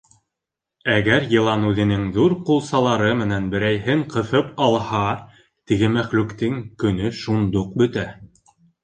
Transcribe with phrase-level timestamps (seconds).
[0.91, 5.03] Әгәр йылан үҙенең ҙур ҡулсалары менән берәйһен ҡыҫып алһа,
[5.73, 8.07] теге мәхлүктең көнө шундуҡ бөтә.